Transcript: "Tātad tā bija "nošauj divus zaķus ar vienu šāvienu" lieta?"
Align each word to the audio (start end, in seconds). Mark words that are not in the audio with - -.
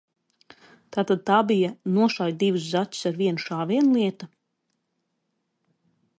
"Tātad 0.95 1.21
tā 1.29 1.41
bija 1.51 1.69
"nošauj 1.97 2.33
divus 2.45 2.65
zaķus 2.71 3.05
ar 3.11 3.21
vienu 3.21 3.45
šāvienu" 3.47 3.95
lieta?" 4.01 4.35